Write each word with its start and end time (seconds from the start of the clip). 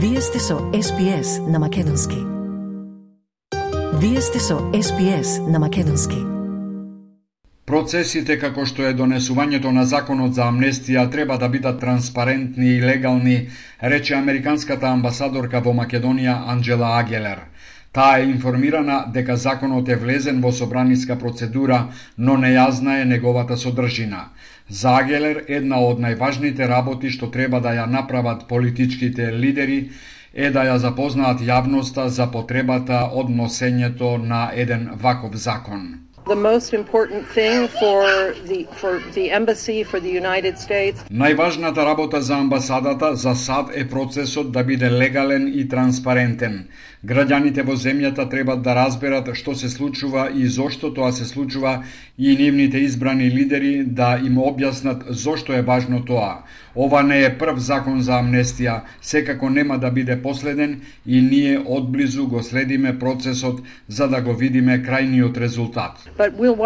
Вие 0.00 0.20
сте 0.20 0.38
со 0.38 0.54
SPS 0.54 1.50
на 1.50 1.58
Македонски. 1.58 2.16
Вие 3.94 4.20
сте 4.20 4.40
со 4.40 4.54
SPS 4.54 5.50
на 5.50 5.58
Македонски. 5.58 6.16
Процесите 7.66 8.36
како 8.38 8.62
што 8.62 8.86
е 8.86 8.92
донесувањето 8.94 9.72
на 9.74 9.82
законот 9.90 10.38
за 10.38 10.46
амнестија 10.52 11.08
треба 11.10 11.38
да 11.42 11.48
бидат 11.48 11.80
транспарентни 11.80 12.68
и 12.76 12.82
легални, 12.82 13.48
рече 13.82 14.14
американската 14.14 14.86
амбасадорка 14.86 15.60
во 15.66 15.74
Македонија 15.74 16.36
Анджела 16.46 16.94
Агелер. 17.00 17.42
Таа 17.98 18.18
е 18.18 18.26
информирана 18.30 18.96
дека 19.14 19.36
законот 19.36 19.88
е 19.88 19.96
влезен 20.02 20.36
во 20.42 20.52
собраниска 20.58 21.16
процедура, 21.22 21.78
но 22.28 22.36
нејазна 22.44 22.94
е 23.00 23.08
неговата 23.12 23.56
содржина. 23.56 24.20
За 24.68 24.94
Агелер, 25.00 25.42
една 25.58 25.82
од 25.88 25.98
најважните 26.06 26.70
работи 26.74 27.10
што 27.16 27.32
треба 27.38 27.58
да 27.66 27.74
ја 27.80 27.90
направат 27.98 28.46
политичките 28.54 29.32
лидери 29.42 29.80
е 30.32 30.54
да 30.54 30.68
ја 30.70 30.76
запознаат 30.86 31.42
јавноста 31.52 32.06
за 32.06 32.30
потребата 32.38 33.06
од 33.22 33.34
носењето 33.40 34.16
на 34.34 34.50
еден 34.54 34.90
ваков 35.06 35.34
закон 35.34 35.88
the 36.28 36.36
most 36.36 36.74
important 36.74 37.26
thing 37.36 37.68
for 37.80 38.00
the 38.48 38.60
for 38.80 38.92
the 39.16 39.30
embassy 39.30 39.82
for 39.82 39.98
the 40.00 40.12
United 40.22 40.58
States. 40.58 41.00
Најважната 41.10 41.84
работа 41.84 42.20
за 42.20 42.34
амбасадата 42.34 43.16
за 43.16 43.34
САД 43.34 43.70
е 43.74 43.88
процесот 43.88 44.52
да 44.52 44.64
биде 44.64 44.90
легален 44.90 45.52
и 45.54 45.68
транспарентен. 45.68 46.68
Граѓаните 47.06 47.62
во 47.62 47.76
земјата 47.78 48.24
треба 48.30 48.56
да 48.58 48.74
разберат 48.74 49.28
што 49.38 49.54
се 49.54 49.68
случува 49.70 50.24
и 50.34 50.46
зошто 50.50 50.90
тоа 50.94 51.12
се 51.12 51.24
случува 51.24 51.84
и 52.18 52.34
нивните 52.36 52.78
избрани 52.82 53.28
лидери 53.30 53.84
да 53.84 54.18
им 54.18 54.40
објаснат 54.42 55.04
зошто 55.10 55.52
е 55.54 55.62
важно 55.62 56.04
тоа. 56.04 56.42
Ова 56.74 57.02
не 57.02 57.20
е 57.22 57.30
прв 57.38 57.58
закон 57.58 58.02
за 58.02 58.18
амнестија, 58.18 58.80
секако 59.00 59.50
нема 59.50 59.78
да 59.78 59.90
биде 59.90 60.18
последен 60.22 60.80
и 61.06 61.22
ние 61.22 61.62
одблизу 61.66 62.26
го 62.26 62.42
следиме 62.42 62.98
процесот 62.98 63.62
за 63.88 64.08
да 64.08 64.20
го 64.20 64.34
видиме 64.34 64.82
крајниот 64.82 65.38
резултат. 65.38 66.10
We'll 66.18 66.56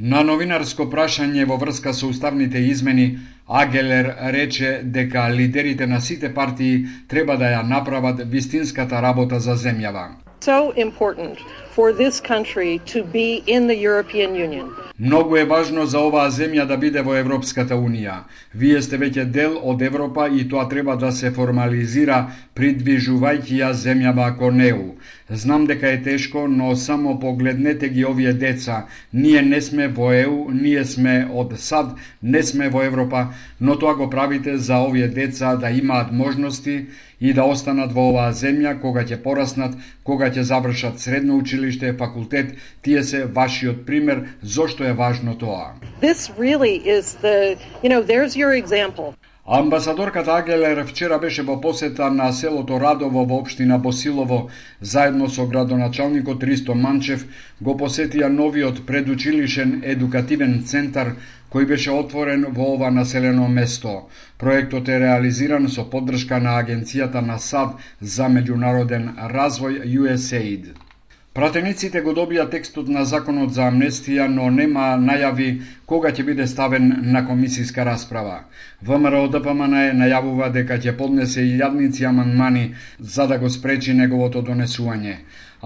На 0.00 0.22
новинарско 0.24 0.86
прашање 0.88 1.42
во 1.44 1.58
врска 1.60 1.92
со 1.92 2.06
уставните 2.08 2.60
измени, 2.64 3.18
Агелер 3.60 4.06
рече 4.32 4.70
дека 4.82 5.26
лидерите 5.28 5.86
на 5.86 6.00
сите 6.00 6.30
партии 6.34 6.86
треба 7.08 7.36
да 7.36 7.50
ја 7.52 7.60
направат 7.68 8.22
вистинската 8.32 9.02
работа 9.02 9.40
за 9.40 9.58
земјава. 9.60 10.06
So 10.40 10.72
important 10.76 11.44
for 11.74 11.92
this 11.92 12.20
country 12.20 12.80
to 12.92 13.04
be 13.04 13.42
in 13.46 13.66
the 13.66 13.76
European 13.76 14.34
Union. 14.34 14.66
Многу 14.98 15.36
е 15.36 15.44
важно 15.44 15.86
за 15.86 16.00
оваа 16.00 16.30
земја 16.30 16.66
да 16.66 16.76
биде 16.76 17.00
во 17.02 17.14
Европската 17.16 17.74
Унија. 17.74 18.16
Вие 18.54 18.82
сте 18.82 18.98
веќе 18.98 19.24
дел 19.24 19.56
од 19.62 19.82
Европа 19.82 20.28
и 20.28 20.48
тоа 20.48 20.68
треба 20.68 20.96
да 20.96 21.12
се 21.12 21.30
формализира 21.30 22.18
придвижувајќи 22.54 23.62
ја 23.62 23.70
земјава 23.72 24.36
кон 24.36 24.60
неу. 24.60 24.96
Знам 25.30 25.66
дека 25.66 25.88
е 25.88 26.02
тешко, 26.02 26.48
но 26.48 26.76
само 26.76 27.18
погледнете 27.20 27.88
ги 27.88 28.04
овие 28.04 28.32
деца. 28.32 28.86
Ние 29.12 29.42
не 29.42 29.60
сме 29.60 29.88
во 29.88 30.12
ЕУ, 30.12 30.50
ние 30.52 30.84
сме 30.84 31.28
од 31.32 31.54
САД, 31.58 31.94
не 32.22 32.42
сме 32.42 32.68
во 32.68 32.82
Европа, 32.82 33.26
но 33.60 33.78
тоа 33.78 33.94
го 33.94 34.10
правите 34.10 34.58
за 34.58 34.82
овие 34.84 35.08
деца 35.08 35.56
да 35.56 35.70
имаат 35.70 36.12
можности 36.12 36.86
и 37.20 37.32
да 37.32 37.44
останат 37.44 37.92
во 37.92 38.10
оваа 38.10 38.32
земја 38.32 38.80
кога 38.80 39.04
ќе 39.04 39.22
пораснат, 39.22 39.76
кога 40.04 40.28
ќе 40.28 40.42
завршат 40.42 41.00
средно 41.00 41.38
училиште, 41.60 41.92
факултет, 41.92 42.56
тие 42.82 43.02
се 43.02 43.24
вашиот 43.24 43.86
пример 43.86 44.24
зошто 44.42 44.84
е 44.84 44.92
важно 44.92 45.38
тоа. 45.38 45.72
This 46.02 46.30
really 46.38 46.82
is 46.84 47.16
the, 47.22 47.56
you 47.82 47.88
know, 47.88 48.02
there's 48.02 48.36
your 48.36 48.52
example. 48.62 49.14
Амбасадорката 49.46 50.32
Агелер 50.32 50.84
вчера 50.86 51.18
беше 51.18 51.42
во 51.42 51.60
посета 51.60 52.10
на 52.10 52.32
селото 52.32 52.80
Радово 52.80 53.24
во 53.24 53.38
општина 53.38 53.78
Босилово, 53.78 54.48
заедно 54.80 55.28
со 55.28 55.46
градоначалникот 55.46 56.44
Ристо 56.44 56.74
Манчев, 56.74 57.24
го 57.60 57.74
посетија 57.74 58.28
новиот 58.28 58.86
предучилишен 58.86 59.82
едукативен 59.84 60.62
центар 60.62 61.16
кој 61.50 61.66
беше 61.66 61.90
отворен 61.90 62.46
во 62.56 62.74
ова 62.74 62.90
населено 62.90 63.48
место. 63.48 63.94
Проектот 64.38 64.88
е 64.88 65.00
реализиран 65.00 65.68
со 65.68 65.84
поддршка 65.90 66.38
на 66.38 66.54
Агенцијата 66.62 67.20
на 67.20 67.38
САД 67.38 67.74
за 68.00 68.30
меѓународен 68.30 69.10
развој 69.34 69.82
USAID. 69.98 70.89
Пратениците 71.38 72.00
го 72.02 72.10
добија 72.10 72.44
текстот 72.52 72.88
на 72.94 73.04
законот 73.08 73.52
за 73.56 73.68
амнестија, 73.70 74.24
но 74.30 74.48
нема 74.54 74.86
најави 75.02 75.50
кога 75.92 76.10
ќе 76.16 76.24
биде 76.26 76.46
ставен 76.52 76.88
на 77.16 77.22
комисиска 77.28 77.84
расправа. 77.88 78.38
ВМРО 78.88 79.20
ДПМН 79.34 79.76
е 79.82 79.92
најавува 80.00 80.48
дека 80.56 80.78
ќе 80.86 80.96
поднесе 81.02 81.44
и 81.46 81.52
јадници 81.60 82.08
аманмани 82.08 82.64
за 82.98 83.28
да 83.30 83.38
го 83.38 83.50
спречи 83.58 83.94
неговото 84.00 84.42
донесување. 84.50 85.14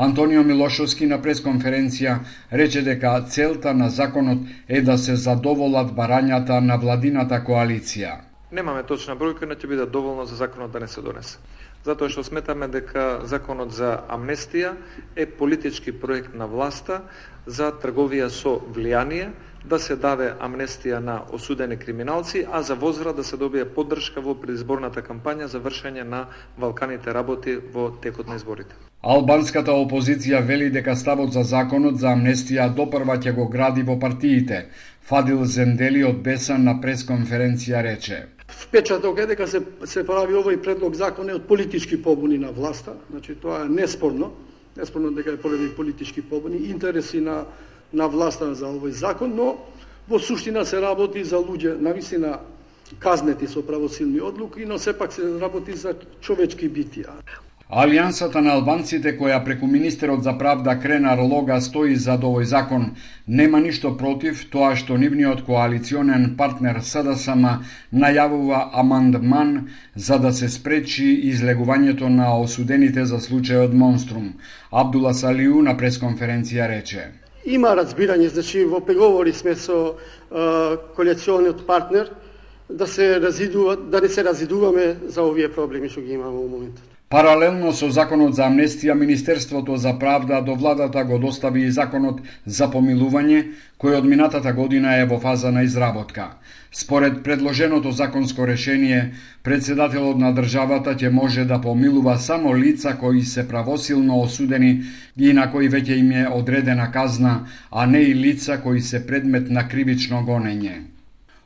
Антонио 0.08 0.44
Милошовски 0.44 1.08
на 1.14 1.20
пресконференција 1.24 2.18
рече 2.52 2.82
дека 2.82 3.16
целта 3.30 3.74
на 3.74 3.88
законот 3.88 4.44
е 4.68 4.82
да 4.82 4.98
се 4.98 5.16
задоволат 5.16 5.96
барањата 5.96 6.60
на 6.60 6.76
владината 6.76 7.40
коалиција. 7.48 8.18
Немаме 8.52 8.84
точна 8.84 9.16
бројка, 9.16 9.48
но 9.48 9.56
ќе 9.56 9.72
биде 9.72 9.86
доволно 9.86 10.28
за 10.28 10.36
законот 10.36 10.76
да 10.76 10.80
не 10.80 10.88
се 10.88 11.00
донесе. 11.00 11.38
Затоа 11.84 12.08
што 12.08 12.22
сметаме 12.24 12.64
дека 12.72 13.26
законот 13.28 13.74
за 13.76 13.98
амнестија 14.08 14.70
е 15.16 15.26
политички 15.26 15.92
проект 15.92 16.32
на 16.34 16.46
власта 16.48 17.02
за 17.46 17.72
трговија 17.82 18.30
со 18.32 18.54
влијание, 18.76 19.28
да 19.64 19.78
се 19.78 19.96
даде 19.96 20.30
амнестија 20.40 20.98
на 21.00 21.18
осудени 21.32 21.76
криминалци, 21.76 22.46
а 22.52 22.62
за 22.62 22.74
возврат 22.74 23.16
да 23.16 23.24
се 23.24 23.36
добие 23.36 23.64
поддршка 23.64 24.20
во 24.24 24.34
предизборната 24.40 25.02
кампања 25.04 25.44
за 25.52 25.60
вршење 25.60 26.04
на 26.08 26.26
валканите 26.58 27.12
работи 27.12 27.56
во 27.56 27.90
текот 28.00 28.28
на 28.28 28.36
изборите. 28.40 28.76
Албанската 29.02 29.72
опозиција 29.72 30.40
вели 30.40 30.70
дека 30.70 30.96
ставот 30.96 31.32
за 31.32 31.44
законот 31.44 32.00
за 32.00 32.14
амнестија 32.16 32.70
допрва 32.76 33.18
ќе 33.20 33.36
го 33.36 33.48
гради 33.48 33.82
во 33.82 33.98
партиите. 34.00 34.68
Фадил 35.04 35.44
Зендели 35.44 36.04
од 36.04 36.22
Бесан 36.24 36.64
на 36.64 36.80
пресконференција 36.80 37.82
рече. 37.84 38.22
Впечаток 38.64 39.18
е 39.18 39.26
дека 39.26 39.46
се, 39.48 39.60
се 39.84 40.06
прави 40.06 40.34
овој 40.34 40.56
предлог 40.62 40.96
закон 40.96 41.28
е 41.30 41.36
од 41.36 41.46
политички 41.46 42.00
побуни 42.02 42.38
на 42.38 42.50
власта, 42.52 42.96
значи 43.10 43.34
тоа 43.34 43.64
е 43.66 43.68
неспорно, 43.68 44.32
неспорно 44.76 45.12
дека 45.12 45.36
е 45.36 45.40
поради 45.40 45.68
политички 45.76 46.22
побуни, 46.22 46.56
интереси 46.72 47.20
на 47.20 47.44
на 47.94 48.08
власта 48.10 48.50
за 48.54 48.66
овој 48.66 48.90
закон, 48.90 49.34
но 49.38 49.54
во 50.08 50.18
суштина 50.18 50.64
се 50.66 50.80
работи 50.82 51.24
за 51.24 51.38
луѓе 51.38 51.78
навистина 51.80 52.40
казнети 52.98 53.46
со 53.46 53.62
правосилни 53.62 54.20
одлуки, 54.20 54.66
но 54.66 54.78
сепак 54.78 55.12
се 55.12 55.40
работи 55.40 55.72
за 55.72 55.94
човечки 56.20 56.68
битија. 56.68 57.14
Алијансата 57.70 58.42
на 58.44 58.52
албанците 58.58 59.14
која 59.16 59.38
преку 59.44 59.66
министерот 59.66 60.22
за 60.22 60.34
правда 60.38 60.74
Кренар 60.80 61.18
Лога 61.18 61.60
стои 61.64 61.96
за 61.96 62.18
овој 62.18 62.44
закон 62.44 62.84
нема 63.26 63.60
ништо 63.60 63.96
против 63.96 64.44
тоа 64.50 64.76
што 64.76 64.98
нивниот 65.00 65.42
коалиционен 65.46 66.36
партнер 66.36 66.82
СДСМ 66.82 67.46
најавува 68.04 68.68
амандман 68.82 69.70
за 69.96 70.18
да 70.18 70.32
се 70.32 70.48
спречи 70.48 71.08
излегувањето 71.32 72.08
на 72.08 72.38
осудените 72.38 73.06
за 73.06 73.16
случајот 73.16 73.72
Монструм. 73.72 74.34
Абдула 74.70 75.14
Салиу 75.14 75.62
на 75.62 75.76
пресконференција 75.76 76.68
рече 76.68 77.12
има 77.44 77.74
разбирање, 77.76 78.28
значи 78.28 78.64
во 78.64 78.80
преговори 78.80 79.32
сме 79.32 79.54
со 79.56 79.96
коалициониот 80.96 81.66
партнер 81.66 82.10
да 82.68 82.86
се 82.86 83.20
разидува, 83.20 83.76
да 83.76 84.00
не 84.00 84.08
се 84.08 84.24
разидуваме 84.24 84.96
за 85.06 85.22
овие 85.22 85.48
проблеми 85.48 85.88
што 85.88 86.00
ги 86.00 86.12
имаме 86.12 86.36
во 86.36 86.48
моментот. 86.48 86.93
Паралелно 87.14 87.70
со 87.78 87.86
законот 87.94 88.34
за 88.34 88.42
амнестија, 88.50 88.94
Министерството 88.98 89.76
за 89.78 89.92
правда 89.98 90.40
до 90.42 90.54
владата 90.58 91.04
го 91.06 91.18
достави 91.22 91.60
и 91.62 91.70
законот 91.74 92.16
за 92.56 92.66
помилување, 92.72 93.42
кој 93.78 93.98
од 93.98 94.08
минатата 94.12 94.52
година 94.56 94.96
е 94.98 95.04
во 95.12 95.20
фаза 95.22 95.52
на 95.54 95.62
изработка. 95.62 96.24
Според 96.72 97.20
предложеното 97.22 97.92
законско 97.92 98.48
решение, 98.50 99.12
председателот 99.46 100.18
на 100.18 100.32
државата 100.34 100.96
ќе 100.96 101.12
може 101.20 101.44
да 101.44 101.60
помилува 101.60 102.16
само 102.18 102.56
лица 102.56 102.96
кои 102.98 103.22
се 103.22 103.46
правосилно 103.48 104.18
осудени 104.20 104.72
и 105.16 105.32
на 105.32 105.46
кои 105.52 105.70
веќе 105.70 106.00
им 106.00 106.10
е 106.10 106.26
одредена 106.40 106.90
казна, 106.90 107.36
а 107.70 107.86
не 107.86 108.02
и 108.10 108.14
лица 108.14 108.58
кои 108.58 108.80
се 108.80 109.06
предмет 109.06 109.50
на 109.50 109.68
кривично 109.68 110.26
гонење. 110.26 110.93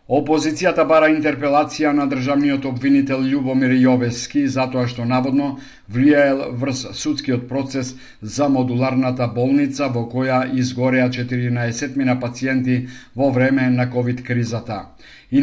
Опозицијата 0.08 0.87
бара 0.88 1.08
интерпелација 1.12 1.90
на 1.96 2.06
државниот 2.08 2.66
обвинител 2.69 3.26
Љубомир 3.31 3.75
Јовески 3.76 4.44
затоа 4.55 4.87
што 4.93 5.05
наводно 5.10 5.49
влијаел 5.96 6.40
врз 6.62 6.81
судскиот 7.00 7.44
процес 7.50 7.90
за 8.37 8.49
модуларната 8.55 9.28
болница 9.37 9.90
во 9.99 10.06
која 10.14 10.40
изгореа 10.62 11.10
14 11.19 12.00
мина 12.00 12.16
пациенти 12.25 12.78
во 13.14 13.31
време 13.37 13.69
на 13.76 13.90
ковид 13.93 14.25
кризата. 14.31 14.81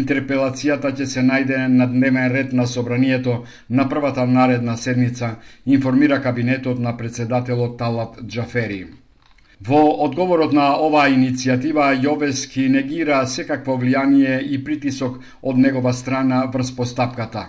Интерпелацијата 0.02 0.96
ќе 0.98 1.12
се 1.14 1.28
најде 1.30 1.64
на 1.78 1.86
дневен 1.96 2.34
ред 2.34 2.60
на 2.64 2.66
собранието 2.66 3.44
на 3.70 3.90
првата 3.90 4.26
наредна 4.26 4.78
седница, 4.78 5.36
информира 5.66 6.22
кабинетот 6.22 6.80
на 6.80 6.98
председателот 6.98 7.78
Талат 7.78 8.24
Џафери. 8.26 8.86
Во 9.64 10.04
одговорот 10.04 10.52
на 10.52 10.76
оваа 10.76 11.10
иницијатива, 11.10 11.94
Јовески 11.96 12.68
негира 12.70 13.26
секакво 13.26 13.78
влијание 13.80 14.42
и 14.44 14.58
притисок 14.64 15.22
од 15.42 15.58
негова 15.58 15.94
страна 15.94 16.46
врз 16.52 16.76
постапката. 16.76 17.46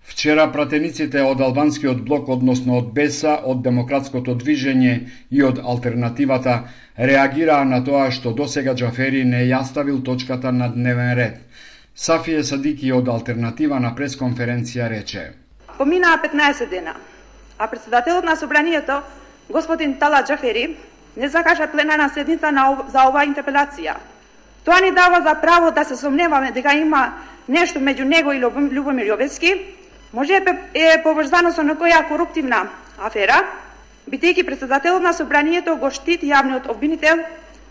Вчера 0.00 0.46
пратениците 0.52 1.22
од 1.22 1.40
албанскиот 1.40 2.00
блок, 2.00 2.28
односно 2.28 2.78
од 2.78 2.88
БЕСА, 2.96 3.36
од 3.44 3.60
Демократското 3.62 4.34
движење 4.34 4.94
и 5.30 5.42
од 5.42 5.60
Алтернативата 5.60 6.56
реагираа 6.96 7.64
на 7.64 7.84
тоа 7.84 8.10
што 8.10 8.32
досега 8.32 8.74
Джафери 8.74 9.24
не 9.24 9.44
ја 9.44 9.62
ставил 9.64 10.00
точката 10.02 10.52
на 10.52 10.72
дневен 10.72 11.14
ред. 11.14 11.38
Сафие 11.94 12.42
Садики 12.42 12.90
од 12.92 13.08
Алтернатива 13.08 13.78
на 13.78 13.92
пресконференција 13.94 14.88
рече. 14.88 15.32
Поминаа 15.76 16.16
15 16.24 16.70
дена, 16.70 16.94
а 17.58 17.68
председателот 17.68 18.24
на 18.24 18.36
собранието, 18.36 19.02
господин 19.50 19.98
Тала 19.98 20.24
Джафери, 20.26 20.76
не 21.16 21.28
закажа 21.28 21.66
пленарна 21.66 22.08
седница 22.14 22.52
на, 22.52 22.76
за 22.88 23.08
оваа 23.08 23.26
интерпелација. 23.26 23.96
Тоа 24.64 24.80
ни 24.80 24.90
дава 24.92 25.22
за 25.22 25.34
право 25.40 25.70
да 25.70 25.84
се 25.84 25.96
сомневаме 25.96 26.52
дека 26.52 26.74
има 26.74 27.12
нешто 27.48 27.78
меѓу 27.78 28.04
него 28.04 28.32
и 28.32 28.40
Любомир 28.40 29.06
Јовески, 29.06 29.58
може 30.12 30.42
е 30.74 31.02
поврзано 31.02 31.52
со 31.52 31.62
некоја 31.62 32.06
коруптивна 32.08 32.68
афера, 32.98 33.44
бидејќи 34.10 34.46
председателот 34.46 35.02
на 35.02 35.12
собранието 35.12 35.76
го 35.76 35.90
штити 35.90 36.30
јавниот 36.30 36.68
обвинител 36.70 37.24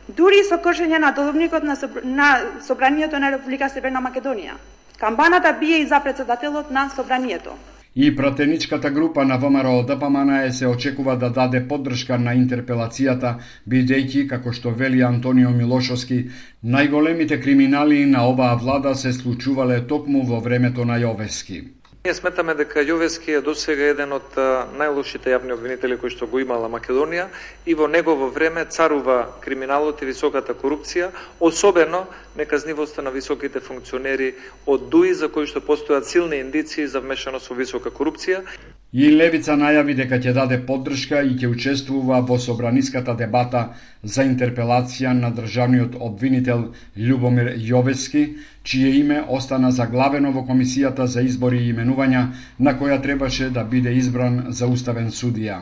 дури 0.08 0.44
со 0.44 0.58
кршење 0.58 1.00
на 1.00 1.12
доловникот 1.12 1.64
на, 1.64 1.76
собр... 1.76 2.02
на 2.04 2.42
собранието 2.66 3.20
на 3.20 3.32
Република 3.32 3.70
Северна 3.70 4.02
Македонија. 4.02 4.58
Камбаната 5.00 5.54
бие 5.54 5.80
и 5.80 5.88
за 5.88 6.00
председателот 6.00 6.72
на 6.72 6.90
собранието. 6.96 7.56
И 7.96 8.16
пратеничката 8.16 8.92
група 8.92 9.26
на 9.26 9.38
ВМРО 9.38 9.84
ДПМН 9.84 10.52
се 10.52 10.68
очекува 10.68 11.18
да 11.18 11.30
даде 11.30 11.68
поддршка 11.68 12.20
на 12.20 12.36
интерпелацијата, 12.38 13.32
бидејќи, 13.68 14.28
како 14.30 14.54
што 14.54 14.70
вели 14.70 15.02
Антонио 15.02 15.50
Милошовски, 15.50 16.20
најголемите 16.64 17.42
криминали 17.42 18.06
на 18.06 18.28
оваа 18.30 18.56
влада 18.56 18.96
се 18.96 19.14
случувале 19.14 19.82
токму 19.88 20.24
во 20.24 20.40
времето 20.40 20.86
на 20.86 21.02
Јовески. 21.02 21.79
Ние 22.06 22.14
сметаме 22.16 22.54
дека 22.56 22.80
Јовески 22.80 23.34
е 23.36 23.40
досега 23.44 23.90
еден 23.92 24.14
од 24.16 24.38
најлошите 24.80 25.34
јавни 25.34 25.52
обвинители 25.52 25.98
кои 26.00 26.14
што 26.14 26.30
го 26.32 26.40
имала 26.40 26.70
Македонија 26.72 27.26
и 27.68 27.76
во 27.76 27.90
негово 27.92 28.30
време 28.38 28.64
царува 28.72 29.18
криминалот 29.44 30.00
и 30.00 30.08
високата 30.08 30.56
корупција, 30.56 31.12
особено 31.44 32.06
неказнивоста 32.40 33.04
на 33.04 33.12
високите 33.12 33.60
функционери 33.60 34.32
од 34.66 34.88
ДУИ 34.96 35.12
за 35.14 35.28
кои 35.28 35.52
што 35.52 35.60
постојат 35.60 36.08
силни 36.08 36.40
индиции 36.40 36.88
за 36.88 37.04
вмешаност 37.04 37.52
во 37.52 37.60
висока 37.60 37.92
корупција. 37.92 38.46
И 38.92 39.08
Левица 39.14 39.54
најави 39.62 39.94
дека 39.98 40.18
ќе 40.22 40.32
даде 40.36 40.58
поддршка 40.70 41.20
и 41.26 41.36
ќе 41.42 41.50
учествува 41.56 42.22
во 42.30 42.38
собраниската 42.46 43.14
дебата 43.20 43.62
за 44.16 44.26
интерпелација 44.30 45.12
на 45.20 45.30
државниот 45.40 45.98
обвинител 46.08 46.64
Љубомир 46.98 47.52
Јовески, 47.70 48.24
чие 48.64 48.96
име 49.04 49.22
остана 49.40 49.70
заглавено 49.72 50.32
во 50.32 50.46
Комисијата 50.50 51.06
за 51.06 51.22
избори 51.22 51.62
и 51.62 51.74
именувања, 51.74 52.24
на 52.58 52.74
која 52.82 52.98
требаше 53.04 53.52
да 53.60 53.64
биде 53.64 53.94
избран 53.94 54.46
за 54.50 54.66
уставен 54.68 55.14
судија. 55.22 55.62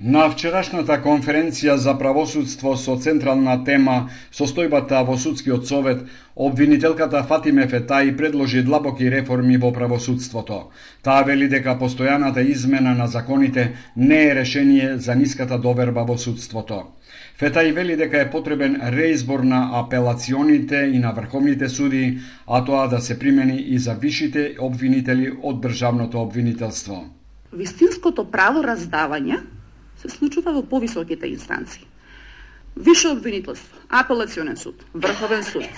На 0.00 0.22
вчерашната 0.32 0.94
конференција 1.04 1.74
за 1.76 1.92
правосудство 1.98 2.70
со 2.80 2.94
централна 2.96 3.58
тема 3.64 4.08
состојбата 4.32 5.02
во 5.04 5.18
судскиот 5.20 5.68
совет, 5.68 6.00
обвинителката 6.34 7.20
Фатиме 7.28 7.66
Фетај 7.68 8.16
предложи 8.16 8.62
длабоки 8.62 9.10
реформи 9.10 9.58
во 9.58 9.70
правосудството. 9.72 10.72
Таа 11.02 11.22
вели 11.28 11.48
дека 11.48 11.76
постојаната 11.76 12.40
измена 12.40 12.94
на 12.94 13.06
законите 13.06 13.76
не 13.96 14.24
е 14.30 14.34
решение 14.34 14.96
за 14.96 15.14
ниската 15.14 15.58
доверба 15.58 16.04
во 16.08 16.16
судството. 16.16 16.82
Фетај 17.38 17.72
вели 17.72 17.96
дека 17.96 18.20
е 18.24 18.30
потребен 18.30 18.80
реизбор 18.96 19.40
на 19.40 19.78
апелационите 19.84 20.88
и 20.94 20.98
на 20.98 21.12
врховните 21.12 21.68
суди, 21.68 22.18
а 22.46 22.64
тоа 22.64 22.88
да 22.88 23.00
се 23.00 23.18
примени 23.18 23.60
и 23.60 23.78
за 23.78 23.94
вишите 23.94 24.56
обвинители 24.58 25.32
од 25.42 25.60
државното 25.60 26.22
обвинителство. 26.22 27.04
Вистинското 27.52 28.30
право 28.30 28.62
раздавање 28.64 29.51
се 30.02 30.10
случува 30.10 30.52
во 30.52 30.62
повисоките 30.62 31.26
инстанции. 31.30 31.86
Више 32.76 33.08
обвинителство, 33.08 33.76
апелационен 33.88 34.56
суд, 34.56 34.84
врховен 34.94 35.44
суд, 35.44 35.68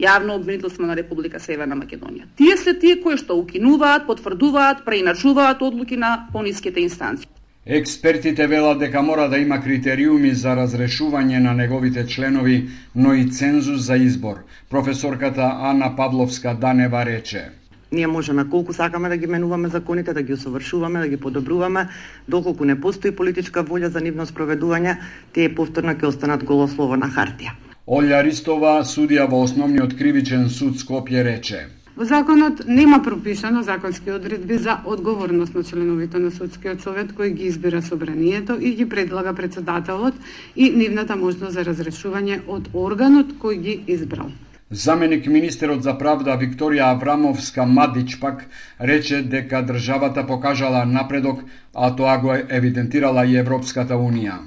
јавно 0.00 0.36
обвинителство 0.36 0.86
на 0.86 0.96
Република 0.96 1.40
Северна 1.40 1.76
Македонија. 1.78 2.26
Тие 2.36 2.56
се 2.56 2.74
тие 2.74 2.98
кои 3.02 3.16
што 3.16 3.38
укинуваат, 3.38 4.06
потврдуваат, 4.06 4.84
преиначуваат 4.84 5.62
одлуки 5.62 5.96
на 5.96 6.26
пониските 6.32 6.80
инстанции. 6.80 7.28
Експертите 7.66 8.46
велат 8.46 8.78
дека 8.78 9.02
мора 9.02 9.28
да 9.30 9.38
има 9.38 9.60
критериуми 9.62 10.34
за 10.34 10.56
разрешување 10.58 11.38
на 11.38 11.54
неговите 11.54 12.06
членови, 12.06 12.68
но 12.94 13.14
и 13.14 13.30
цензус 13.30 13.86
за 13.86 13.96
избор. 13.96 14.42
Професорката 14.70 15.46
Ана 15.70 15.96
Павловска 15.96 16.54
Данева 16.54 17.06
рече. 17.06 17.61
Ние 17.92 18.06
можеме 18.06 18.44
колку 18.50 18.72
сакаме 18.72 19.08
да 19.08 19.16
ги 19.16 19.26
менуваме 19.26 19.68
законите, 19.68 20.12
да 20.12 20.22
ги 20.22 20.32
усовршуваме, 20.32 21.00
да 21.00 21.08
ги 21.08 21.16
подобруваме, 21.16 21.88
доколку 22.28 22.64
не 22.64 22.80
постои 22.80 23.10
политичка 23.12 23.64
волја 23.64 23.92
за 23.92 24.00
нивно 24.00 24.24
спроведување, 24.26 24.96
тие 25.32 25.52
повторно 25.54 25.92
ќе 25.92 26.08
останат 26.08 26.44
голослово 26.44 26.96
на 26.96 27.10
хартија. 27.12 27.52
Олја 27.86 28.22
Ристова, 28.24 28.80
судија 28.86 29.28
во 29.28 29.42
Основниот 29.44 29.92
кривичен 29.98 30.48
суд 30.48 30.80
Скопје 30.80 31.24
рече. 31.26 31.66
Во 31.96 32.06
законот 32.08 32.62
нема 32.66 33.02
пропишано 33.04 33.62
законски 33.62 34.10
одредби 34.10 34.56
за 34.56 34.78
одговорност 34.86 35.54
на 35.54 35.64
членовите 35.64 36.18
на 36.18 36.30
судскиот 36.30 36.80
совет 36.80 37.12
кој 37.12 37.34
ги 37.36 37.50
избира 37.50 37.82
собранието 37.82 38.56
и 38.60 38.72
ги 38.74 38.88
предлага 38.88 39.34
председателот 39.34 40.14
и 40.56 40.70
нивната 40.70 41.16
можност 41.16 41.52
за 41.52 41.66
разрешување 41.68 42.40
од 42.48 42.72
органот 42.72 43.36
кој 43.42 43.60
ги 43.60 43.76
избрал. 43.86 44.32
Заменик 44.72 45.26
министерот 45.26 45.82
за 45.84 45.92
правда 46.00 46.32
Викторија 46.40 46.86
Аврамовска 46.94 47.66
Мадич 47.68 48.14
пак 48.20 48.46
рече 48.80 49.18
дека 49.22 49.60
државата 49.62 50.26
покажала 50.26 50.84
напредок, 50.86 51.42
а 51.74 51.90
тоа 51.96 52.16
го 52.18 52.32
евидентирала 52.32 53.26
и 53.26 53.36
Европската 53.36 53.94
Унија. 53.94 54.38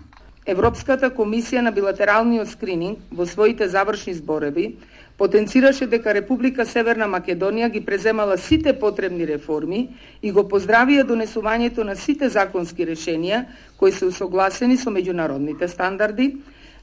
Европската 0.47 1.11
комисија 1.13 1.61
на 1.61 1.71
билатералниот 1.71 2.49
скрининг 2.49 3.03
во 3.11 3.25
своите 3.25 3.67
завршни 3.67 4.13
збореби 4.13 4.79
потенцираше 5.17 5.85
дека 5.85 6.13
Република 6.13 6.65
Северна 6.65 7.05
Македонија 7.05 7.69
ги 7.69 7.85
преземала 7.85 8.37
сите 8.37 8.73
потребни 8.73 9.27
реформи 9.27 9.89
и 10.23 10.31
го 10.31 10.41
поздравија 10.49 11.05
донесувањето 11.05 11.85
на 11.85 11.95
сите 11.95 12.29
законски 12.29 12.81
решенија 12.81 13.45
кои 13.77 13.91
се 13.91 14.09
усогласени 14.09 14.77
со 14.77 14.89
меѓународните 14.89 15.67
стандарди, 15.67 16.37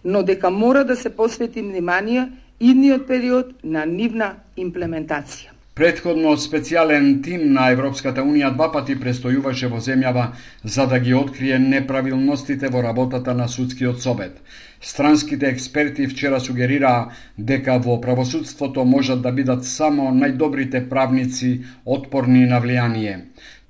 но 0.05 0.23
дека 0.23 0.51
мора 0.51 0.85
да 0.85 0.97
се 0.97 1.11
посвети 1.11 1.63
внимание 1.63 2.31
идниот 2.63 3.09
период 3.09 3.49
на 3.65 3.83
нивна 3.87 4.37
имплементација. 4.57 5.51
Предходно 5.75 6.35
специјален 6.37 7.23
тим 7.25 7.47
на 7.57 7.71
Европската 7.73 8.23
Унија 8.23 8.51
два 8.55 8.69
пати 8.75 8.95
престојуваше 9.01 9.71
во 9.73 9.81
земјава 9.81 10.27
за 10.75 10.85
да 10.87 10.99
ги 11.01 11.15
открие 11.17 11.59
неправилностите 11.59 12.69
во 12.75 12.83
работата 12.85 13.35
на 13.35 13.49
судскиот 13.49 14.03
собет. 14.03 14.37
Странските 14.81 15.49
експерти 15.49 16.07
вчера 16.07 16.41
сугерираа 16.41 17.11
дека 17.39 17.79
во 17.79 17.97
правосудството 18.01 18.85
можат 18.85 19.23
да 19.23 19.33
бидат 19.33 19.65
само 19.65 20.13
најдобрите 20.21 20.85
правници 20.93 21.53
отпорни 21.87 22.45
на 22.47 22.61
влијание. 22.61 23.17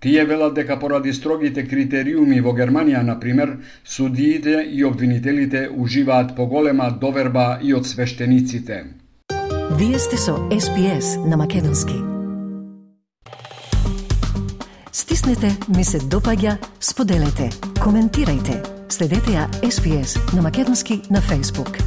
Тие 0.03 0.25
велат 0.25 0.55
дека 0.55 0.79
поради 0.79 1.13
строгите 1.13 1.63
критериуми 1.63 2.41
во 2.43 2.51
Германија, 2.59 3.05
на 3.07 3.15
пример, 3.21 3.59
судиите 3.85 4.67
и 4.67 4.83
обвинителите 4.85 5.69
уживаат 5.71 6.35
поголема 6.37 6.91
доверба 6.91 7.61
и 7.63 7.71
од 7.75 7.87
свештениците. 7.87 8.83
Вие 9.79 9.99
сте 9.99 10.19
со 10.19 10.35
СПС 10.51 11.23
на 11.23 11.37
Македонски. 11.37 11.95
Стиснете, 14.93 15.55
ми 15.77 15.85
се 15.85 16.03
допаѓа, 16.03 16.59
споделете, 16.81 17.53
коментирајте. 17.79 18.59
Следете 18.91 19.39
ја 19.39 19.47
СПС 19.71 20.19
на 20.35 20.43
Македонски 20.43 21.03
на 21.11 21.23
Facebook. 21.23 21.79